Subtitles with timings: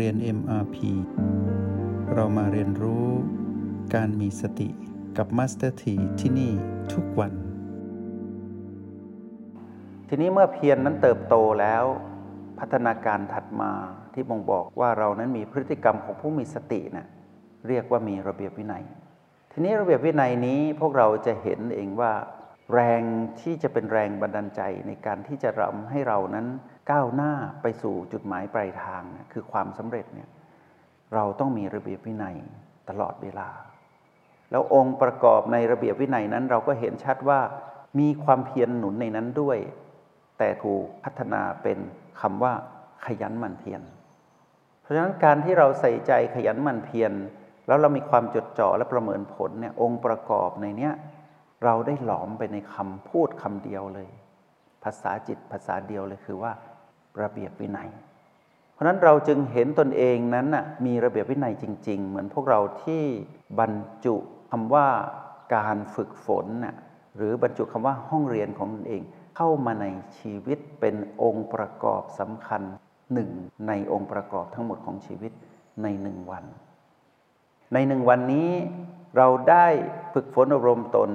[0.00, 0.76] เรียน MRP
[2.14, 3.06] เรามาเรียนรู้
[3.94, 4.68] การมีสติ
[5.16, 6.52] กับ Master T ที่ที่นี่
[6.92, 7.32] ทุกวัน
[10.08, 11.84] ทีนี้เมื่อเพียรนนั้นเติบโตแล้ว
[12.58, 13.72] พัฒนาการถัดมา
[14.14, 17.06] ที่บ่งบอกว่าเรานั้นมีพฤติกรรมของผู้มีสตินะ่ะ
[17.68, 18.84] เรียกว่ามีระเบียบวินัย
[19.52, 22.12] ทีนี้ระเบียบวินัยนี้พวกเราจะเห็นเองว่า
[22.72, 23.02] แรง
[23.40, 26.46] ที่จะเป็นแรงบันดาลใจในการที่จะรำให้เรานั้น
[26.90, 27.32] ก้าวหน้า
[27.62, 30.28] ไปสู่จุดหมายปลายทางคือความสำเร็จเนี่ย
[31.14, 32.36] เราต้องมีระเบียบวินัย
[32.88, 33.48] ตลอดเวลา
[34.50, 37.40] แล้วองค์ประกอบในระเบียบวินัยนั้น เราก็เห็นชัดว่า
[37.98, 39.58] มีความเพียรหนุนในนั้นด้วย
[40.38, 41.78] แต่ถูกพัฒนาเป็น
[42.20, 42.52] คำว่า
[43.06, 43.82] ขยันหมั่นเพียร
[44.82, 47.12] เพราะฉะนั้นการที่เราใส่ใจขยันหมั่นเพียร
[47.66, 50.94] แล้วเรามีความจดจ่อและประเมินผลเนี่ยองค์ประกอบในเนี้ย
[51.64, 54.08] เราได้หลอมไปในคำพูดคำเดียวเลย
[54.84, 56.52] ภาษาจิตภาษาเดียวเลยคือว่า
[57.22, 57.90] ระเบียบวินัย
[58.72, 63.02] เพราะนั้นเราจึงเห็นตนเองนั้นน่ะมีระเบียบวินัยจริง ๆ เหมือนพวกเราที่
[63.60, 63.72] บรร
[64.04, 64.16] จุ
[64.50, 64.86] คำว่า
[65.54, 66.76] การฝึกฝนน่ะ
[67.16, 69.02] หรือบรรจุคำว่าห้องเรียนของตนเอง
[69.36, 69.86] เข้ามาใน
[70.18, 72.62] ชีวิตเป็นองค์ประกอบสำคัญ
[73.12, 73.30] หนึ่ง
[73.68, 75.32] ในองค์ประกอบทั้งหมดของชีวิต
[75.82, 76.44] ในหนึ่งวัน
[77.74, 78.50] ในหนึ่งวันนี้
[79.16, 79.66] เราได้
[80.14, 81.10] ฝึกฝนอบรมตน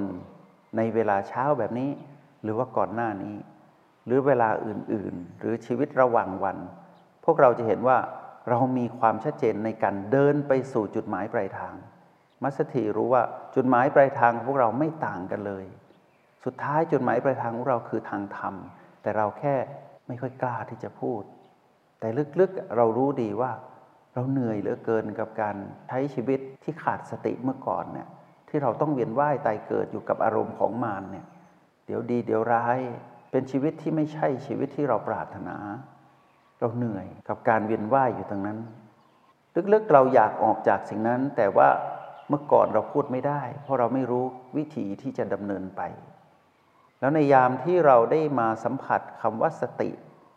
[0.77, 1.89] ในเวลาเช้าแบบนี้
[2.43, 3.35] หรือว่าก่อนหน้านี้
[4.05, 6.57] หรือเวลาอื่นๆ หรือชีวิตระหว่างวัน
[7.25, 7.97] พวกเราจะเห็นว่า
[8.49, 11.73] เรามีความชัดเจนในการเดินไปสู่จุดหมายปลายทาง
[12.43, 13.23] มัสถีรู้ว่า
[13.55, 15.65] จุดหมายปลายทางของพวกเราไม่ต่างกันเลย
[16.45, 18.53] สุดท้ายจุดหมายปลายทางของเราคือทางธรรม
[19.01, 19.55] แต่เราแค่
[20.07, 21.21] ไม่ค่อยกล้าที่จะพูด
[21.99, 22.07] แต่
[22.39, 23.51] ลึกๆเรารู้ดีว่า
[24.13, 25.55] เราเหนื่อยเหลือเกินกับการ
[25.87, 28.07] ใช้ชีวิตที่ขาดสติเมื่อก่อนเนี่ย
[28.49, 31.25] ที่เราต้องเวียนว่ายตายเกิดอยู่กับอารมณ์ของมารเนี่ย
[31.85, 32.79] เดี๋ยวดีเดี๋ยวร้าย
[33.31, 35.57] เป็นชีวิตที่ไม่ใช่ชีวิตที่เราปรารถนา
[36.59, 38.59] เราเหนื่อยกับการเวียนว่ายอยู่ตรงนั้น
[39.73, 41.69] ลึกๆเราอยากออกจากสิ่งนั้น แต่ว่า
[42.29, 44.25] เมื่อก่อนเราพูดไม่ได้ เพราะเราไม่รู้
[44.57, 45.81] วิธีที่จะดำเนินไป
[46.99, 49.89] แล้วในยามที่เราได้มาสัมผัสคำว่าสติ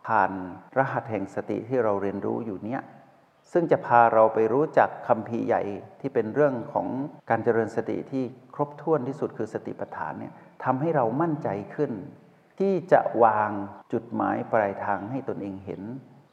[0.07, 0.31] ผ่าน
[0.77, 2.81] รหัสแห่งสติที่เราเรียนรู้อยู่เนี้ย
[3.51, 5.63] ซึ่งจะพาเราไปรู้จักคำพีใหญ่
[6.01, 6.87] ที่เป็นเรื่องของ
[7.29, 8.23] การเจริญสติที่
[8.55, 10.33] ครบถ้วนที่สุดคือสติปัฏฐานเนี่ย
[10.63, 11.91] ทำให้เรามั่นใจขึ้น
[12.59, 13.51] ที่จะวาง
[13.93, 15.81] จุดหมายปลายทางให้ตนเองเห็น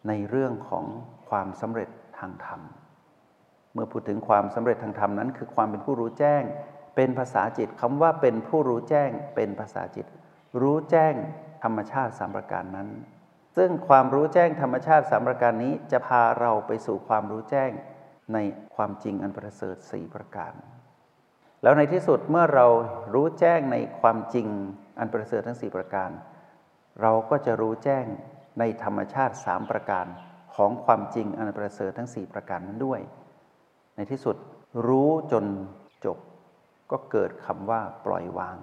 [0.09, 0.85] ในเรื่องของ
[1.29, 1.89] ความสำเร็จ
[2.19, 2.61] ทางธรรม
[3.73, 6.43] เมื่อพูดถึงความสำเร็จทางธรรมนั้น คือความเป็นผู้รู้แจ้ง
[6.97, 10.07] เป็นภาษาจิตคำว่าเป็นผู้รู้แจ้ง เป็นภาษาจิต
[10.63, 11.15] รู้แจ้ง
[11.65, 12.89] ธรรมชาติสามประการนั้น
[13.57, 17.71] ซึ่งความรู้แจ้งธรรมชาติสามประการนี้จะพาเราไปสู่ความรู้แจ้ง
[18.35, 18.39] ใน
[18.77, 20.53] ความจริงอันประเสริฐสี่ประการ
[21.63, 22.67] แล้วในที่สุดเมื่อเรา
[23.15, 24.47] รู้แจ้งในความจริง
[24.99, 26.11] อันประเสริฐทั้งสี่ประการ
[27.03, 28.05] เราก็จะรู้แจ้ง
[28.59, 30.07] ในธรรมชาติสามประการ
[30.55, 33.01] ของความจริงอันประเสริฐทั้งสี่ประการนั้นด้วย
[33.97, 34.37] ในที่สุด
[34.87, 35.45] รู้จน
[36.05, 36.19] จบ
[36.91, 38.57] ก็เกิดคำว่าปล่อยวาง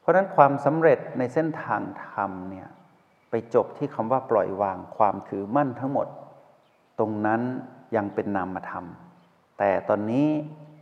[0.00, 2.68] เพราะนั้นความสำเร็จในเส้นทางธรรมเนี่ย
[3.36, 6.06] ไปจบที่คำว่าปล่อยวางความถือมั่นทั้งหมด
[6.98, 7.40] ตรงนั้น
[7.96, 8.84] ยังเป็นนามธรรม
[9.58, 10.28] แต่ตอนนี้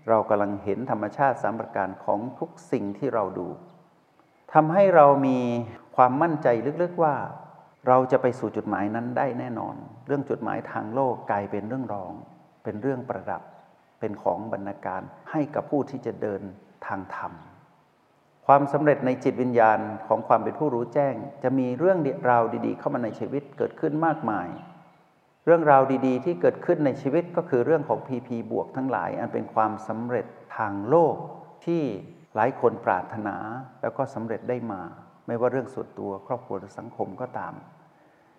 [0.08, 3.48] เรากำลังเห็นธรรมชาติสามประการของทุกสิ่งที่เราดู
[4.52, 5.38] ทำให้เรามี
[5.96, 6.48] ความมั่นใจ
[6.82, 7.14] ลึกๆว่า
[7.88, 9.74] เราจะไปสู่จุดหมายนั้นได้แน่นอน
[10.06, 12.12] เรื่องจุดหมายทางโลกกลายเป็นเรื่องรอง
[12.64, 13.42] เป็นเรื่องประดับ
[14.00, 16.42] เป็นของบรรณาการให้กับผู้ที่จะเดิน
[16.86, 17.32] ทางธรรม
[18.54, 21.98] ความสำเร็จในจิตวิญญาณของความเป็นผู้รู้แจ้ง จะมีเรื่อง
[22.30, 24.48] ราวดีๆ เข้ามาในชีวิตเกิดขึ้นมากมาย
[25.46, 30.26] เรื่องราวดีๆ ที่เกิดขึ้นในชีวิตก็คือเรื่องของ PP บวกทั้งหลาย อันเป็นความสำเร็จ
[30.56, 31.16] ทางโลก
[31.64, 31.82] ที่
[32.34, 33.36] หลายคนปรารถนา
[33.82, 34.82] แล้วก็สำเร็จได้มา
[35.26, 37.54] ไม่ว่าเรื่องส่วนตัวครอบครัวหรือสังคมก็ตาม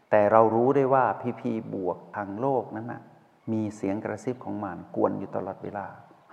[0.09, 1.41] แต่เรารู้ได้ว่า PP
[1.73, 3.01] บวกทางโลกนั้นนะ
[3.51, 5.85] มีเสียงกระซิบของมันกวนอยู่ตลอดเวลา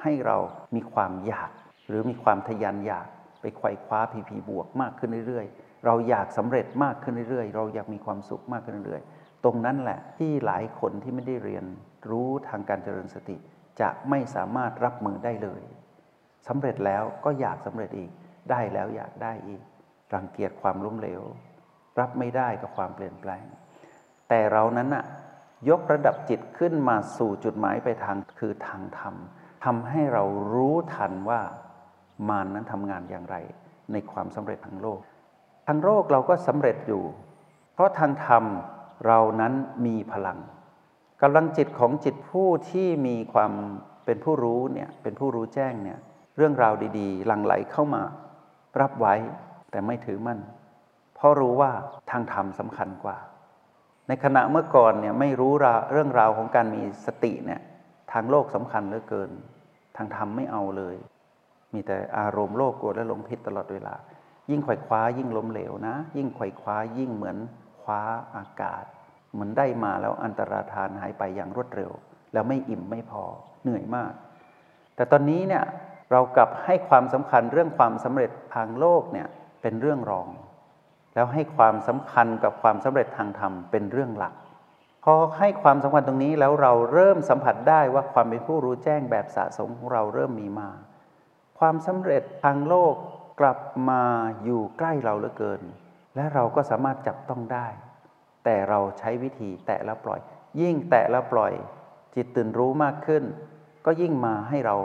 [0.03, 0.37] ให้เรา
[0.75, 1.51] มีความอยาก
[1.89, 3.09] หรือมีความทยานอยาก
[3.41, 11.65] ไปไขว่คว้าพีพีบวกมากขึ้นเรื่อยๆ เราอยากสำเร็จมากขึ้นเรื่อยๆ เราอยากมีความสุขมากขึ้นเรื่อยๆ ตรงนั้นแหละที่หลายคนที่ไม่ได้เรียน
[12.11, 13.37] รู้ทางการเจริญสติ
[13.81, 15.63] จะไม่สามารถรับมือได้เลย
[16.49, 18.11] สำเร็จแล้วก็อยากสำเร็จอีก
[18.51, 19.63] ได้แล้วอยากได้อีก
[20.15, 21.23] รังเกียจความล้มเหลว
[22.01, 23.47] รับไม่ได้กับความเปลี่ยนแปลง
[24.29, 25.05] แต่เรานั้นอะ
[25.71, 29.15] ยกระดับจิตขึ้นมาสู่จุดหมายไปทางคือทางธรรม
[29.65, 31.41] ทำให้เรารู้ทันว่า
[32.29, 33.37] มารนนั้นทำงานอย่างไร
[33.93, 35.01] ในความสำเร็จทางโลก
[35.67, 37.03] ทางโลกเราก็สำเร็จอยู่
[37.75, 38.45] เพราะทางธรรม
[39.07, 39.53] เรานั้น
[39.87, 40.39] มีพลัง
[41.23, 43.53] กำลังจิตของจิตผู้ที่มีความ
[44.05, 45.99] เป็นผู้รู้เนี่ยเป็นผู้รู้แจ้งเนี่ย
[46.37, 48.03] เรื่องราวดีๆหลั่งไหลเข้ามา
[48.81, 49.15] รับไว้
[49.71, 50.41] แต่ไม่ถือมั่น
[51.15, 51.71] เพราะรู้ว่า
[52.11, 53.19] ทางธรรมสำคัญกว่า
[54.09, 55.53] ในขณะเมื่อก่อนเนี่ยไม่รู้
[55.93, 57.61] เรื่องราวของการมีสติเนี่ย
[58.13, 59.31] ทางโลกสำคัญเหลือเกิน
[59.97, 60.97] ทางธรรมไม่เอาเลย
[61.75, 63.95] มีแต่อารมณ์โลกโกรธและหลงผิดตลอดเวลา
[64.51, 67.37] ยิ่งไขว่คว้ายิ่งล้มเหลวนะ ยิ่งไขว่คว้ายิ่งเหมือน
[67.83, 68.01] คว้า
[68.37, 68.85] อากาศ
[69.33, 71.91] เหมือนได้มาแล้วอันตรธานหายไปอย่างรวดเร็ว
[72.33, 73.25] แล้วไม่อิ่มไม่พอ
[73.63, 74.13] เหนื่อยมาก
[74.97, 75.65] แต่ตอนนี้เนี่ย
[76.13, 79.29] เรากลับให้ความสำคัญเรื่องความสำเร็จทางโลกเนี่ย
[79.63, 80.29] เป็นเรื่องรอง
[81.15, 84.35] แล้วให้ความสำคัญกับความสำเร็จทางธรรมเป็นเรื่องหลัก
[85.05, 90.71] พอให้ความสำคัญตรงนี้แล้วเราเริ่มสัมผัสได้ว่าความเป็นผู้รู้แจ้งแบบสะสมของเราเริ่มมีมา
[91.61, 92.95] ความสำเร็จทางโลก
[93.41, 93.59] กลับ
[93.91, 94.03] มา
[94.45, 95.63] อยู่ใกล้เราเหลือเกิน
[96.17, 97.67] และเราก็สามารถจับต้องได้
[98.45, 100.21] แต่เราใช้วิธีแตะแล้วปล่อย
[100.61, 101.53] ยิ่งแตะแล้วปล่อย
[102.15, 103.25] จิตตื่นรู้มากขึ้น
[103.87, 104.77] ก็ยิ่งมาให้เรา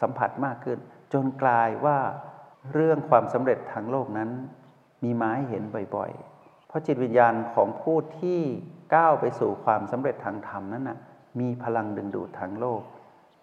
[0.00, 0.78] สัมผัสมากขึ้น
[1.12, 1.98] จนกลายว่า
[2.72, 4.30] เรื่องความสำเร็จทางโลกนั้น
[5.04, 5.62] มีมาให้เห็น
[5.96, 8.40] บ่อยๆ เพราะจิตวิญญาณของผู้ที่
[8.94, 10.98] ก้าวไปสู่ความสำเร็จทางธรรมนั้นนะ่ะ
[11.40, 12.80] มีพลังดึงดูดทางโลก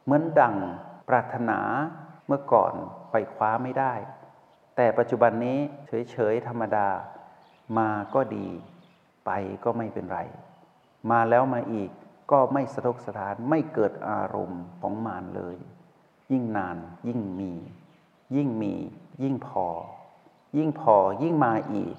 [0.03, 0.55] เหมือนดัง
[1.09, 1.59] ปรารถนา
[2.27, 2.73] เมื่อก่อน
[3.11, 3.93] ไปคว้าไม่ได้
[4.75, 5.57] แต่ปัจจุบันนี้
[6.11, 6.87] เฉยๆธรรมดา
[7.77, 8.47] มาก็ดี
[9.25, 9.31] ไป
[9.63, 10.19] ก็ไม่เป็นไร
[11.11, 11.89] มาแล้วมาอีก
[12.31, 15.55] ก็ไม่สะทกสะท้านไม่เกิดอารมณ์ของมานเลย
[16.31, 16.77] ยิ่งนาน
[17.07, 17.51] ยิ่งมี
[18.35, 18.73] ยิ่งมี
[19.23, 19.67] ยิ่งพอ
[20.57, 21.95] ยิ่งพอยิ่งมาอีก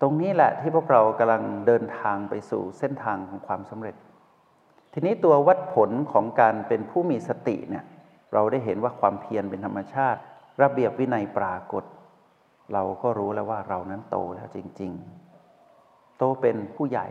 [0.00, 3.96] ตรงนี้แหละที่พวกเรากำลังเดินทางไปสู่เส้นทางของความสำเร็จ
[4.92, 7.84] ทีนี้ตัววัดผลของการเป็นผู้มีสติเนี่ย
[8.32, 10.20] เราได้เห็นว่าความเพียรเป็นธรรมชาติ
[10.62, 11.84] ระเบียบวินัยปรากฏ
[12.72, 14.92] เราก็รู้แล้วว่าเรานั้นโตแล้วจริง
[15.54, 17.06] ๆ โตเป็นผู้ใหญ่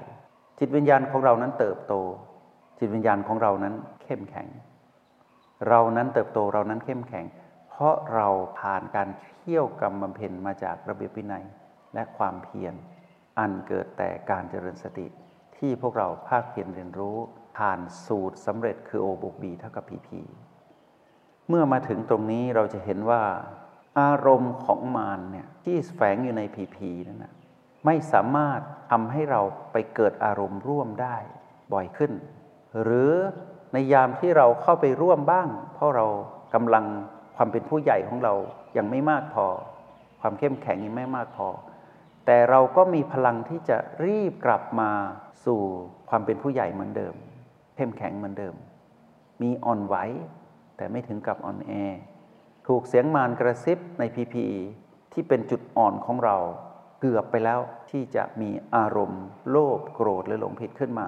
[0.59, 1.93] จิตวิญญาณของเรานั้นเติบโต
[2.79, 3.73] จิตวิญญาณของเรานั้น
[4.03, 4.47] เข้มแข็ง
[5.67, 7.25] เรานั้นเติบโตเรานั้นเข้มแข็ง
[7.69, 8.27] เพราะเรา
[8.59, 9.09] ผ่านการ
[9.39, 11.45] เที่ยวกรรมบำเพ็ญมาจากระเบียบวินัย
[11.93, 12.73] และความเพียร
[13.39, 15.07] อันเกิดแต่การเจริญสติ
[15.57, 17.17] ที่พวกเราภาคเพียรเรียนรู้
[17.57, 20.21] ผ่านสูตรสำเร็จคือโอบกบีเท่ากับพีพี
[21.49, 23.23] เมื่อมาถึงตรงนี้เราจะเห็นว่า
[23.99, 27.33] อารมณ์ของมารเนี่ยที่แฝงอยู่ในพีพีนั่นนะ
[27.85, 28.59] ไม่สามารถ
[28.91, 29.41] ทำให้เรา
[29.71, 31.17] ไปเกิดอารมณ์ร่วมได้
[31.73, 32.11] บ่อยขึ้น
[32.83, 33.11] หรือ
[33.73, 36.05] ในยามที่เราเข้าไปร่วมบ้าง เพราะเรา
[36.53, 36.85] กำลัง
[37.35, 38.33] ความเป็นผู้ใหญ่ของเรา
[38.77, 39.45] ยังไม่มากพอ
[40.21, 41.47] ความเข้มแข็งยังไม่มากพอ
[42.25, 44.91] แต่เราก็มีพลังที่จะรีบกลับมา
[45.45, 45.61] สู่
[46.09, 47.13] ความเป็นผู้ใหญ่เหมือนเดิม
[47.75, 48.55] เข้มแข็งเหมือนเดิม
[49.41, 49.95] มีอ่อนไหว
[50.77, 51.71] แต่ไม่ถึงกับอ่อนแอ
[52.67, 54.45] ถูกเสียงมารกระซิบในพีพี
[55.13, 56.37] ที่เป็นจุดอ่อนของเรา
[56.99, 57.59] เกือบไปแล้ว
[57.89, 61.07] ที่จะมีอารมณ์ โลภโกรธหรือหลงผิดขึ้นมา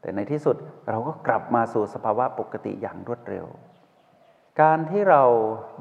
[0.00, 0.56] แต่ในที่สุด
[0.88, 3.46] เราก็กลับมาสู่สภาวะปกติอย่างรวดเร็ว
[4.60, 5.24] การที่เรา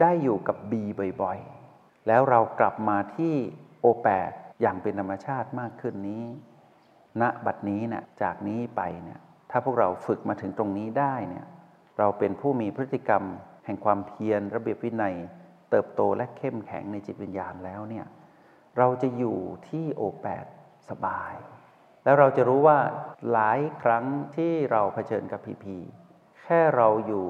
[0.01, 0.83] ได้อยู่กับบี
[1.21, 3.33] บ่อยๆ แล้วเรากลับมาที่
[3.79, 4.31] โอแปด
[4.61, 6.23] อย่างเป็นธรรมชาติมากขึ้นนี้
[7.21, 9.19] ณบัดนี้เนะี่ยจากนี้ไปเนี่ย
[9.51, 11.45] ถ้าพวกเราฝึกมาถึงตรงนี้ได้เนี่ย
[11.97, 13.23] เราเป็นผู้มีพฤติกรรม
[13.65, 15.15] แห่งความเพียรระเบียบวินัย
[15.69, 18.05] เติบโตและเข้มแข็งในจิตวิญญาณแล้วเนี่ย
[18.77, 19.37] เราจะอยู่
[19.69, 20.45] ที่โอแปด
[20.89, 21.33] สบาย
[22.03, 22.79] แล้วเราจะรู้ว่า
[23.31, 24.05] หลายครั้ง
[24.35, 25.77] ที่เราเผชิญกับพีพี
[26.41, 27.25] แค่เราอยู่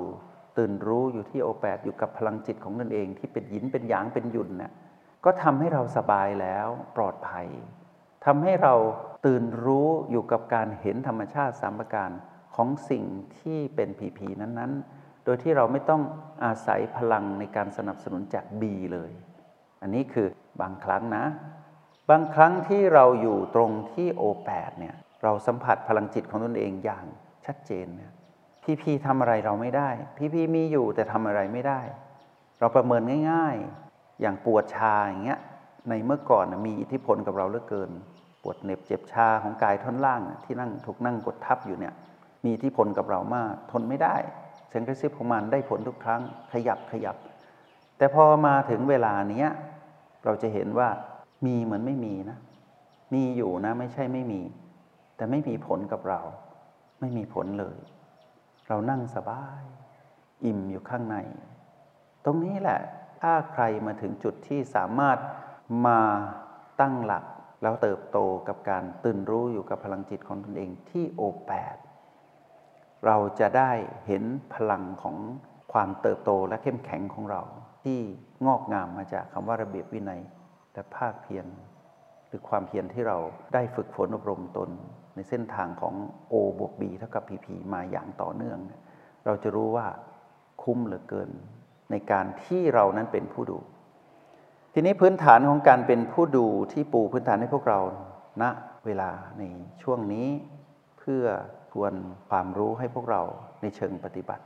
[0.57, 4.71] ตื่นรู้อยู่ที่โอแปดอยู่กับพลังจิตของตนเองที่เป็นยินเป็นหยางเป็นหยุ่นน่ะ
[5.25, 6.67] ก็ทำให้เราสบายแล้ว
[6.97, 7.47] ปลอดภัย
[8.25, 8.73] ทำให้เรา
[9.25, 12.09] ตื่นรู้อยู่กับการเห็นธรรมชาติสามประการ
[12.57, 13.03] ของสิ่ง
[13.39, 16.01] ที่เป็นผีผีนั้นๆ โดยที่เราไม่ต้อง
[16.43, 19.11] อาศัยพลังในการสนับสนุนจากบีเลย
[19.81, 20.27] อันนี้คือ
[20.61, 21.25] บางครั้งนะ
[22.09, 27.05] บางครั้งที่เราอยู่ตรงที่โอแปดเนี่ยเราสัมผัสพลังจิตของตนเองอย่าง
[27.45, 28.11] ชัดเจนเนี่ย
[28.63, 31.81] พี่พีทำอะไรเราไม่ได้ พี่พีมีอยู่แต่ทำอะไรไม่ได้
[32.59, 33.55] เราประเมินง่าย
[33.89, 35.39] ๆ อย่างปวดชาอย่างเงี้ย
[35.89, 37.91] ในเมื่อก่อนมีอิทธิพลกับเราเหลือเกิน
[38.41, 41.93] ปวดเหน็บเจ็บชาของกายท่อนล่างที่นั่งถูกนั่งกดทับอยู่เนี่ย
[42.43, 44.15] มีอิทธิพลกับเรามาก ทนไม่ได้
[44.69, 47.15] เสียงกระซิบของมันได้ผลทุกครั้งขยับขยับ
[47.97, 49.49] แต่พอมาถึงเวลาเนี้ย
[50.25, 50.89] เราจะเห็นว่า
[51.45, 52.37] มีเหมือนไม่มีนะ
[53.13, 54.41] มีอยู่นะไม่ใช่ไม่มี
[55.15, 56.21] แต่ไม่มีผลกับเรา
[56.99, 57.77] ไม่มีผลเลย
[58.67, 59.63] เรานั่งสบาย
[60.45, 61.17] อิ่มอยู่ข้างใน
[62.25, 62.79] ตรงนี้แหละ
[63.21, 65.17] ถ้าใครมาถึงจุดที่สามารถ
[65.87, 65.99] มา
[66.81, 67.25] ตั้งหลัก
[67.61, 68.17] แล้วเติบโต
[68.47, 71.75] กับการตื่นรู้อยู่กับพลังจิตของตนเองที่โอแปด
[73.05, 73.71] เราจะได้
[74.07, 74.23] เห็น
[74.53, 75.15] พลังของ
[75.73, 77.41] ความเติบโตและเข้มแข็งของเรา
[77.83, 77.99] ที่
[78.45, 80.21] งอกงามมาจากคำว่าระเบียบวินัย
[80.73, 81.45] และภาคเพียร
[82.27, 83.17] หรือความเพียรที่เรา
[83.53, 84.69] ได้ฝึกฝนอบรมตน
[85.15, 85.93] ในเส้นทางของ
[86.31, 88.59] O บวก B เท่ากับ PP มาอย่างต่อเนื่อง
[89.25, 89.87] เราจะรู้ว่า
[90.63, 91.29] คุ้มเหลือเกิน
[91.91, 93.57] ในการที่เรานั้นเป็นผู้ดู
[94.73, 97.79] ทีนี้พื้นฐานของการเป็นผู้ดูที่ปูพื้นฐานให้พวกเรา
[98.41, 98.49] ณนะ
[98.85, 99.43] เวลาใน
[99.81, 100.27] ช่วงนี้
[100.97, 101.23] เพื่อ
[101.81, 101.93] วน
[102.29, 103.21] ความรู้ให้พวกเรา
[103.61, 104.45] ในเชิงปฏิบัติ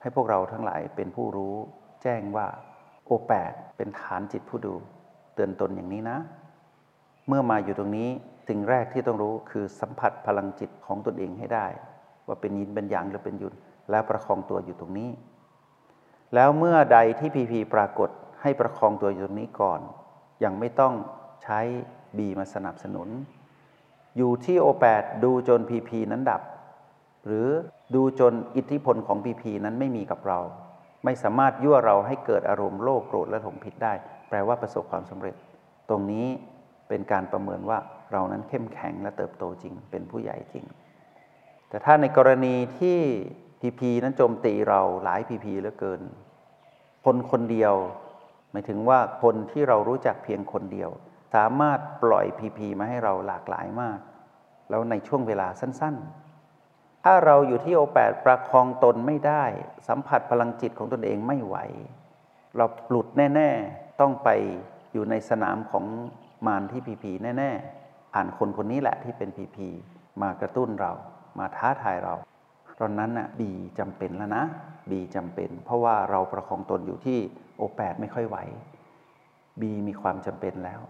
[0.00, 1.54] ให้พวกเราทั้งหลายเป็นผู้รู้
[2.02, 2.46] แจ้งว่า
[3.06, 4.74] โอแปดเป็นฐานจิตผู้ดู
[5.34, 6.18] เตือนตนอย่างนี้นะ
[7.28, 8.08] เมื่อมาอยู่ตรงนี้
[8.48, 11.66] สิ่งแรกที่ต้องรู้คือสัมผัสพลังจิตของตนเองให้ได้
[12.26, 13.54] ว่าเป็นยินเป็นหยางหรือเป็นยุน
[13.90, 15.10] แล้วประคองตัวอยู่ตรงนี้
[16.34, 18.10] แล้วเมื่อใดที่พีพีปรากฏ
[18.42, 19.80] ให้ประคองตัวอยู่ตรงนี้ก่อน
[20.44, 20.94] ยังไม่ต้อง
[21.42, 21.60] ใช้
[22.18, 23.08] บีมาสนับสนุน
[24.16, 26.42] อยู่ที่โอแปดดูจนพีพีนั้นดับ
[27.26, 27.48] หรือ
[27.94, 30.38] ดูจนอิทธิพลของพีพีนั้นไม่มีกับเรา
[31.04, 33.92] ไม่สามารถยั่วเราให้เกิดอารมณ์โลภโกรธและหลงผิดได้
[34.28, 35.34] แปลว่าประสบความสำเร็จ
[35.88, 36.26] ตรงนี้
[36.88, 37.78] เป็นการประเมินว่า
[38.12, 40.64] เรานั้นเข้มแข็งและเติบโตจริง เป็นผู้ใหญ่จริง
[41.68, 42.98] แต่ถ้าในกรณีที่
[43.60, 46.00] พีพีนั้นโจมตีเราหลายพีพีเหลือเกิน
[47.04, 47.74] คนคนเดียว
[48.50, 50.90] หมายถึงว่าคนที่เรารู้จักเพียงคนเดียว
[51.34, 53.98] สามารถปล่อยพีพีมาให้เราหลากหลายมาก
[54.70, 56.29] แล้วในช่วงเวลาสั้น ๆ
[57.04, 59.44] ถ้าเราอยู่ที่โอแปดประคองตนไม่ได้
[59.88, 61.56] สัมผัสพลังจิตของตนเองไม่ไหว
[62.56, 64.28] เราหลุดแน่ ๆ ต้องไป
[64.92, 65.84] อยู่ในสนามของ
[66.46, 67.50] มารที่พีพีแน่
[67.82, 69.68] ๆ ผ่านคนคนนี้แหละที่เป็นพีพี
[70.22, 70.92] มากระตุ้นเรา
[71.38, 72.14] มาท้าทายเรา
[72.80, 74.44] ตอนนั้นน่ะบีจำเป็นแล้วนะ
[74.90, 77.18] บีจำเป็น เพราะว่าเราประคองตนอยู่ที่
[77.56, 78.38] โอแปดไม่ค่อยไหว
[79.60, 80.80] บีมีความจำเป็นแล้ว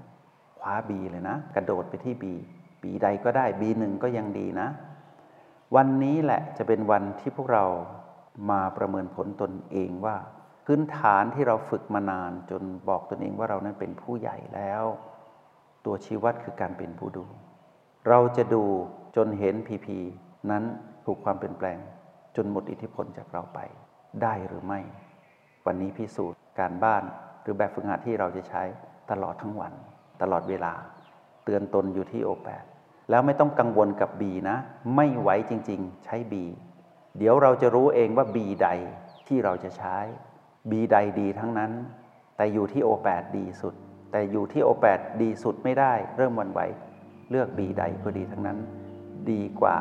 [0.58, 2.34] คว้าบีเลยนะ กระโดดไปที่บี
[2.82, 4.68] บีใดก็ได้บีหนึ่งก็ยังดีนะ
[5.76, 7.64] วันนี้แหละจะเป็นวันที่พวกเรา
[8.50, 10.16] มาประเมินผลตนเองว่า
[10.66, 14.84] พื้นฐานที่เราฝึกมานานจนบอกตนเองว่าเรานั้นเป็นผู้ใหญ่แล้ว
[15.84, 17.24] ตัวชี้วัดคือการเป็นผู้ดู
[18.08, 18.64] เราจะดู
[19.16, 19.98] จนเห็นพีพี
[20.50, 20.64] นั้น
[21.04, 21.78] ถูกความเปลี่ยนแปลง
[22.36, 23.58] จนหมดอิทธิพลจากเราไป
[24.22, 24.80] ได้หรือไม่
[25.66, 27.02] วันนี้พิสูจน์การบ้าน
[27.42, 28.62] หรือแบบฝึกหัดที่เราจะใช้
[29.10, 29.72] ตลอดทั้งวัน
[30.22, 30.72] ตลอดเวลา
[31.44, 32.64] เตือนตนอยู่ที่โอแปด
[33.10, 34.56] แล้วไม่ต้องกังวลกับบีนะ
[34.96, 36.44] ไม่ไหวจริง ๆ ใช้บี
[37.18, 38.68] เดี๋ยวเราจะรู้เองว่าบีใด
[39.26, 39.96] ที่เราจะใช้
[40.70, 41.72] บีใดดีทั้งนั้น
[42.36, 43.74] แต่อยู่ที่โอแปดดีสุด
[44.10, 46.60] แต่อยู่ที่โอแปดดีสุดไม่ได้ เริ่มวันไหว
[47.30, 48.58] เลือกบีใดก็ดีทั้งนั้น
[49.30, 49.78] ดีกว่า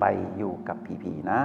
[0.00, 0.04] ไป
[0.36, 1.40] อยู่กับผีผีนะ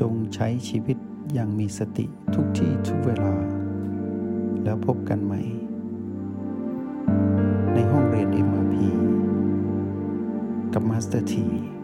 [0.00, 0.96] จงใช้ชีวิต
[1.32, 3.34] อย่างมีสติทุกที่ทุกเวลา
[4.64, 4.96] แล้วพบ
[10.94, 11.20] กั
[11.80, 11.83] น